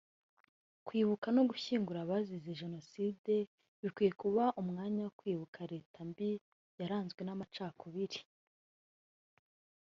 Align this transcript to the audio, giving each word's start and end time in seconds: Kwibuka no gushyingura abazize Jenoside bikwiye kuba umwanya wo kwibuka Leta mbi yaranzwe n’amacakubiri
Kwibuka 0.85 1.27
no 1.35 1.43
gushyingura 1.49 1.99
abazize 2.01 2.51
Jenoside 2.61 3.33
bikwiye 3.81 4.11
kuba 4.21 4.43
umwanya 4.61 4.99
wo 5.05 5.11
kwibuka 5.19 5.59
Leta 5.73 5.97
mbi 6.09 6.29
yaranzwe 6.79 7.21
n’amacakubiri 7.23 8.19